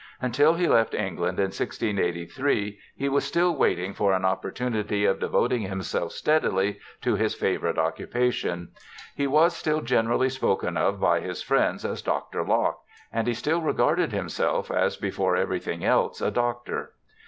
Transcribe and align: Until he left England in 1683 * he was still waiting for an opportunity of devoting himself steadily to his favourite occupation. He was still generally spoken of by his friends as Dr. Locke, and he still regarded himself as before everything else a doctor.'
Until 0.19 0.55
he 0.55 0.67
left 0.67 0.95
England 0.95 1.37
in 1.37 1.49
1683 1.51 2.79
* 2.87 2.95
he 2.95 3.07
was 3.07 3.23
still 3.23 3.55
waiting 3.55 3.93
for 3.93 4.13
an 4.13 4.25
opportunity 4.25 5.05
of 5.05 5.19
devoting 5.19 5.61
himself 5.61 6.11
steadily 6.11 6.79
to 7.01 7.13
his 7.17 7.35
favourite 7.35 7.77
occupation. 7.77 8.69
He 9.15 9.27
was 9.27 9.55
still 9.55 9.81
generally 9.81 10.29
spoken 10.29 10.75
of 10.75 10.99
by 10.99 11.19
his 11.19 11.43
friends 11.43 11.85
as 11.85 12.01
Dr. 12.01 12.43
Locke, 12.43 12.81
and 13.13 13.27
he 13.27 13.35
still 13.35 13.61
regarded 13.61 14.11
himself 14.11 14.71
as 14.71 14.97
before 14.97 15.35
everything 15.35 15.85
else 15.85 16.19
a 16.19 16.31
doctor.' 16.31 16.93